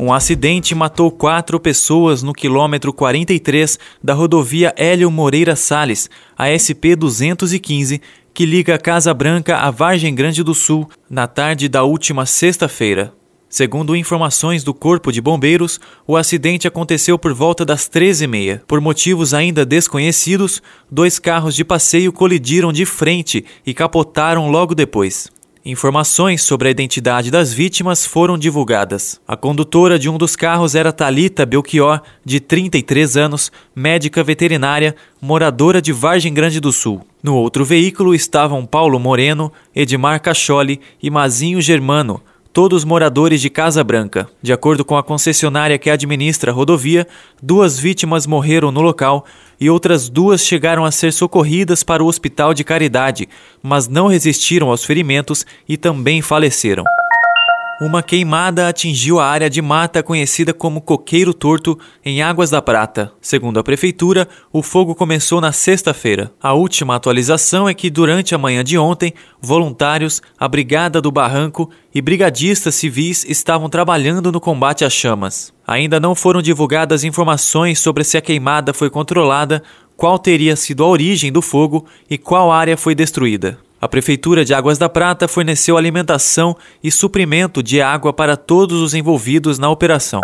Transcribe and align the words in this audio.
Um 0.00 0.12
acidente 0.12 0.76
matou 0.76 1.10
quatro 1.10 1.58
pessoas 1.58 2.22
no 2.22 2.32
quilômetro 2.32 2.92
43 2.92 3.80
da 4.02 4.14
rodovia 4.14 4.72
Hélio 4.76 5.10
Moreira 5.10 5.56
Salles, 5.56 6.08
a 6.36 6.46
SP-215, 6.46 8.00
que 8.32 8.46
liga 8.46 8.78
Casa 8.78 9.12
Branca 9.12 9.56
à 9.56 9.72
Vargem 9.72 10.14
Grande 10.14 10.44
do 10.44 10.54
Sul, 10.54 10.88
na 11.10 11.26
tarde 11.26 11.68
da 11.68 11.82
última 11.82 12.26
sexta-feira. 12.26 13.12
Segundo 13.48 13.96
informações 13.96 14.62
do 14.62 14.72
Corpo 14.72 15.10
de 15.10 15.20
Bombeiros, 15.20 15.80
o 16.06 16.16
acidente 16.16 16.68
aconteceu 16.68 17.18
por 17.18 17.34
volta 17.34 17.64
das 17.64 17.88
13h30. 17.88 18.60
Por 18.68 18.80
motivos 18.80 19.34
ainda 19.34 19.66
desconhecidos, 19.66 20.62
dois 20.88 21.18
carros 21.18 21.56
de 21.56 21.64
passeio 21.64 22.12
colidiram 22.12 22.72
de 22.72 22.86
frente 22.86 23.44
e 23.66 23.74
capotaram 23.74 24.48
logo 24.48 24.76
depois. 24.76 25.28
Informações 25.64 26.42
sobre 26.42 26.68
a 26.68 26.70
identidade 26.70 27.30
das 27.30 27.52
vítimas 27.52 28.06
foram 28.06 28.38
divulgadas. 28.38 29.20
A 29.26 29.36
condutora 29.36 29.98
de 29.98 30.08
um 30.08 30.16
dos 30.16 30.36
carros 30.36 30.74
era 30.74 30.92
Talita 30.92 31.44
Belchior, 31.44 32.00
de 32.24 32.38
33 32.38 33.16
anos, 33.16 33.50
médica 33.74 34.22
veterinária, 34.22 34.94
moradora 35.20 35.82
de 35.82 35.92
Vargem 35.92 36.32
Grande 36.32 36.60
do 36.60 36.72
Sul. 36.72 37.02
No 37.22 37.34
outro 37.34 37.64
veículo 37.64 38.14
estavam 38.14 38.64
Paulo 38.64 39.00
Moreno, 39.00 39.52
Edmar 39.74 40.22
Cacholi 40.22 40.80
e 41.02 41.10
Mazinho 41.10 41.60
Germano, 41.60 42.22
todos 42.52 42.84
moradores 42.84 43.40
de 43.40 43.50
Casa 43.50 43.82
Branca. 43.82 44.28
De 44.42 44.52
acordo 44.52 44.84
com 44.84 44.96
a 44.96 45.02
concessionária 45.02 45.78
que 45.78 45.90
administra 45.90 46.50
a 46.50 46.54
rodovia, 46.54 47.06
duas 47.42 47.78
vítimas 47.78 48.26
morreram 48.26 48.70
no 48.70 48.80
local 48.80 49.24
e 49.60 49.68
outras 49.68 50.08
duas 50.08 50.44
chegaram 50.44 50.84
a 50.84 50.90
ser 50.90 51.12
socorridas 51.12 51.82
para 51.82 52.02
o 52.02 52.06
Hospital 52.06 52.54
de 52.54 52.64
Caridade, 52.64 53.28
mas 53.62 53.88
não 53.88 54.06
resistiram 54.06 54.70
aos 54.70 54.84
ferimentos 54.84 55.44
e 55.68 55.76
também 55.76 56.22
faleceram. 56.22 56.84
Uma 57.80 58.02
queimada 58.02 58.68
atingiu 58.68 59.20
a 59.20 59.26
área 59.26 59.48
de 59.48 59.62
mata 59.62 60.02
conhecida 60.02 60.52
como 60.52 60.80
Coqueiro 60.80 61.32
Torto, 61.32 61.78
em 62.04 62.20
Águas 62.20 62.50
da 62.50 62.60
Prata. 62.60 63.12
Segundo 63.20 63.60
a 63.60 63.62
prefeitura, 63.62 64.28
o 64.52 64.64
fogo 64.64 64.96
começou 64.96 65.40
na 65.40 65.52
sexta-feira. 65.52 66.32
A 66.42 66.54
última 66.54 66.96
atualização 66.96 67.68
é 67.68 67.74
que, 67.74 67.88
durante 67.88 68.34
a 68.34 68.38
manhã 68.38 68.64
de 68.64 68.76
ontem, 68.76 69.14
voluntários, 69.40 70.20
a 70.36 70.48
Brigada 70.48 71.00
do 71.00 71.12
Barranco 71.12 71.70
e 71.94 72.02
brigadistas 72.02 72.74
civis 72.74 73.24
estavam 73.24 73.68
trabalhando 73.68 74.32
no 74.32 74.40
combate 74.40 74.84
às 74.84 74.92
chamas. 74.92 75.54
Ainda 75.64 76.00
não 76.00 76.16
foram 76.16 76.42
divulgadas 76.42 77.04
informações 77.04 77.78
sobre 77.78 78.02
se 78.02 78.18
a 78.18 78.20
queimada 78.20 78.74
foi 78.74 78.90
controlada, 78.90 79.62
qual 79.96 80.18
teria 80.18 80.56
sido 80.56 80.82
a 80.82 80.88
origem 80.88 81.30
do 81.30 81.40
fogo 81.40 81.86
e 82.10 82.18
qual 82.18 82.50
área 82.50 82.76
foi 82.76 82.96
destruída. 82.96 83.56
A 83.80 83.86
Prefeitura 83.86 84.44
de 84.44 84.52
Águas 84.52 84.76
da 84.76 84.88
Prata 84.88 85.28
forneceu 85.28 85.76
alimentação 85.76 86.56
e 86.82 86.90
suprimento 86.90 87.62
de 87.62 87.80
água 87.80 88.12
para 88.12 88.36
todos 88.36 88.80
os 88.80 88.92
envolvidos 88.92 89.56
na 89.56 89.70
operação. 89.70 90.20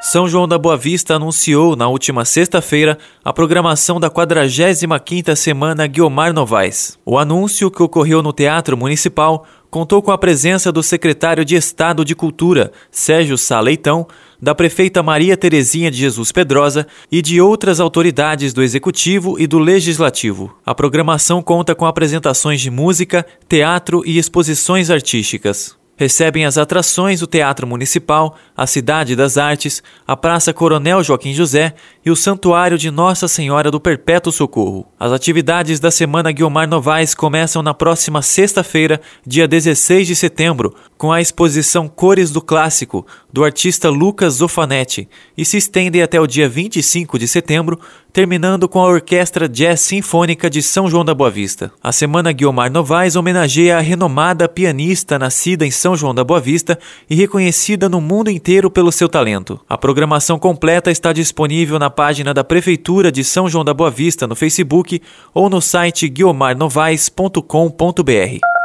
São 0.00 0.28
João 0.28 0.48
da 0.48 0.58
Boa 0.58 0.76
Vista 0.76 1.14
anunciou 1.14 1.76
na 1.76 1.88
última 1.88 2.24
sexta-feira 2.24 2.98
a 3.24 3.32
programação 3.32 4.00
da 4.00 4.10
45ª 4.10 5.34
Semana 5.36 5.86
Guiomar 5.86 6.32
Novaes. 6.32 6.98
O 7.04 7.18
anúncio, 7.18 7.70
que 7.70 7.82
ocorreu 7.82 8.20
no 8.20 8.32
Teatro 8.32 8.76
Municipal, 8.76 9.46
contou 9.70 10.02
com 10.02 10.10
a 10.10 10.18
presença 10.18 10.72
do 10.72 10.82
secretário 10.82 11.44
de 11.44 11.54
Estado 11.54 12.04
de 12.04 12.14
Cultura, 12.14 12.72
Sérgio 12.90 13.38
Saleitão, 13.38 14.06
da 14.40 14.54
prefeita 14.54 15.02
Maria 15.02 15.36
Terezinha 15.36 15.90
de 15.90 15.98
Jesus 15.98 16.32
Pedrosa 16.32 16.86
e 17.12 17.20
de 17.20 17.40
outras 17.40 17.80
autoridades 17.80 18.52
do 18.52 18.62
Executivo 18.62 19.38
e 19.38 19.46
do 19.46 19.58
Legislativo. 19.58 20.56
A 20.64 20.74
programação 20.74 21.42
conta 21.42 21.74
com 21.74 21.86
apresentações 21.86 22.60
de 22.60 22.70
música, 22.70 23.26
teatro 23.48 24.02
e 24.06 24.18
exposições 24.18 24.90
artísticas. 24.90 25.75
Recebem 25.96 26.44
as 26.44 26.58
atrações 26.58 27.22
o 27.22 27.26
Teatro 27.26 27.66
Municipal, 27.66 28.36
a 28.54 28.66
Cidade 28.66 29.16
das 29.16 29.38
Artes, 29.38 29.82
a 30.06 30.14
Praça 30.14 30.52
Coronel 30.52 31.02
Joaquim 31.02 31.32
José 31.32 31.74
e 32.04 32.10
o 32.10 32.16
Santuário 32.16 32.76
de 32.76 32.90
Nossa 32.90 33.26
Senhora 33.26 33.70
do 33.70 33.80
Perpétuo 33.80 34.30
Socorro. 34.30 34.86
As 35.00 35.10
atividades 35.10 35.80
da 35.80 35.90
Semana 35.90 36.32
Guilmar 36.32 36.68
Novaes 36.68 37.14
começam 37.14 37.62
na 37.62 37.72
próxima 37.72 38.20
sexta-feira, 38.20 39.00
dia 39.26 39.48
16 39.48 40.06
de 40.06 40.14
setembro, 40.14 40.74
com 40.98 41.10
a 41.10 41.20
exposição 41.20 41.88
Cores 41.88 42.30
do 42.30 42.42
Clássico, 42.42 43.06
do 43.32 43.42
artista 43.42 43.88
Lucas 43.88 44.34
Zofanetti, 44.34 45.08
e 45.36 45.44
se 45.46 45.56
estendem 45.56 46.02
até 46.02 46.20
o 46.20 46.26
dia 46.26 46.48
25 46.48 47.18
de 47.18 47.26
setembro, 47.26 47.80
terminando 48.16 48.66
com 48.66 48.80
a 48.80 48.86
Orquestra 48.86 49.46
Jazz 49.46 49.82
Sinfônica 49.82 50.48
de 50.48 50.62
São 50.62 50.88
João 50.88 51.04
da 51.04 51.14
Boa 51.14 51.30
Vista. 51.30 51.70
A 51.82 51.92
Semana 51.92 52.32
Guilmar 52.32 52.72
Novaes 52.72 53.14
homenageia 53.14 53.76
a 53.76 53.82
renomada 53.82 54.48
pianista 54.48 55.18
nascida 55.18 55.66
em 55.66 55.70
São 55.70 55.94
João 55.94 56.14
da 56.14 56.24
Boa 56.24 56.40
Vista 56.40 56.78
e 57.10 57.14
reconhecida 57.14 57.90
no 57.90 58.00
mundo 58.00 58.30
inteiro 58.30 58.70
pelo 58.70 58.90
seu 58.90 59.06
talento. 59.06 59.60
A 59.68 59.76
programação 59.76 60.38
completa 60.38 60.90
está 60.90 61.12
disponível 61.12 61.78
na 61.78 61.90
página 61.90 62.32
da 62.32 62.42
Prefeitura 62.42 63.12
de 63.12 63.22
São 63.22 63.50
João 63.50 63.66
da 63.66 63.74
Boa 63.74 63.90
Vista 63.90 64.26
no 64.26 64.34
Facebook 64.34 65.02
ou 65.34 65.50
no 65.50 65.60
site 65.60 66.08
guilmarnovais.com.br. 66.08 68.55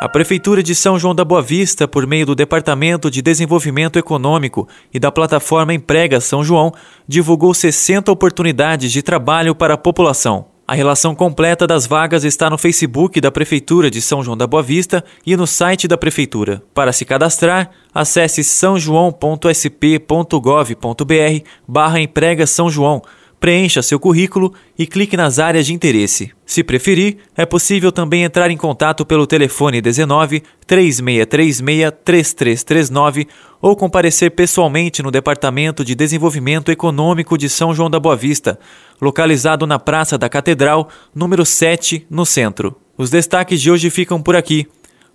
A 0.00 0.08
Prefeitura 0.08 0.62
de 0.62 0.76
São 0.76 0.96
João 0.96 1.12
da 1.12 1.24
Boa 1.24 1.42
Vista, 1.42 1.88
por 1.88 2.06
meio 2.06 2.24
do 2.24 2.36
Departamento 2.36 3.10
de 3.10 3.20
Desenvolvimento 3.20 3.98
Econômico 3.98 4.68
e 4.94 4.98
da 5.00 5.10
plataforma 5.10 5.74
Emprega 5.74 6.20
São 6.20 6.44
João, 6.44 6.72
divulgou 7.06 7.52
60 7.52 8.12
oportunidades 8.12 8.92
de 8.92 9.02
trabalho 9.02 9.56
para 9.56 9.74
a 9.74 9.78
população. 9.78 10.46
A 10.68 10.74
relação 10.74 11.16
completa 11.16 11.66
das 11.66 11.84
vagas 11.84 12.22
está 12.22 12.48
no 12.48 12.56
Facebook 12.56 13.20
da 13.20 13.32
Prefeitura 13.32 13.90
de 13.90 14.00
São 14.00 14.22
João 14.22 14.36
da 14.36 14.46
Boa 14.46 14.62
Vista 14.62 15.04
e 15.26 15.36
no 15.36 15.48
site 15.48 15.88
da 15.88 15.98
Prefeitura. 15.98 16.62
Para 16.72 16.92
se 16.92 17.04
cadastrar, 17.04 17.68
acesse 17.92 18.44
sãojoão.sp.gov.br 18.44 21.44
barra 21.66 22.00
emprega 22.00 22.46
São 22.46 22.70
João 22.70 23.02
preencha 23.40 23.82
seu 23.82 23.98
currículo 23.98 24.52
e 24.78 24.86
clique 24.86 25.16
nas 25.16 25.38
áreas 25.38 25.66
de 25.66 25.74
interesse. 25.74 26.32
Se 26.44 26.64
preferir, 26.64 27.18
é 27.36 27.46
possível 27.46 27.92
também 27.92 28.24
entrar 28.24 28.50
em 28.50 28.56
contato 28.56 29.04
pelo 29.04 29.26
telefone 29.26 29.80
19 29.80 30.42
3636 30.66 31.92
3339 32.04 33.28
ou 33.60 33.76
comparecer 33.76 34.30
pessoalmente 34.30 35.02
no 35.02 35.10
Departamento 35.10 35.84
de 35.84 35.94
Desenvolvimento 35.94 36.70
Econômico 36.70 37.36
de 37.36 37.48
São 37.48 37.74
João 37.74 37.90
da 37.90 38.00
Boa 38.00 38.16
Vista, 38.16 38.58
localizado 39.00 39.66
na 39.66 39.78
Praça 39.78 40.16
da 40.16 40.28
Catedral, 40.28 40.88
número 41.14 41.44
7, 41.44 42.06
no 42.10 42.24
centro. 42.24 42.76
Os 42.96 43.10
destaques 43.10 43.60
de 43.60 43.70
hoje 43.70 43.90
ficam 43.90 44.20
por 44.20 44.34
aqui. 44.34 44.66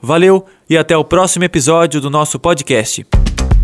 Valeu 0.02 0.46
e 0.70 0.78
até 0.78 0.98
o 0.98 1.04
próximo 1.04 1.46
episódio 1.46 2.02
do 2.02 2.10
nosso 2.10 2.38
podcast. 2.38 3.06